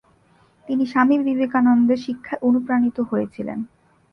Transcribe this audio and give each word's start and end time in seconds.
তিনি 0.67 0.83
স্বামী 0.85 1.15
বিবেকানন্দের 1.19 1.99
শিক্ষায় 2.05 2.43
অনুপ্রাণিত 2.47 2.97
হয়েছিলেন। 3.01 3.59